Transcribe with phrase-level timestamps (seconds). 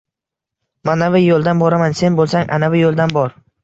[0.91, 3.43] Manavi yoʻldan boraman, sen boʻlsang anavi yoʻldan bor